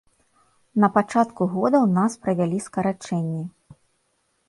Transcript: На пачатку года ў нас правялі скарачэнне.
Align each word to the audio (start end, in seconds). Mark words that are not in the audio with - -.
На 0.83 0.89
пачатку 0.95 1.47
года 1.53 1.77
ў 1.83 1.87
нас 1.99 2.11
правялі 2.25 2.57
скарачэнне. 2.67 3.43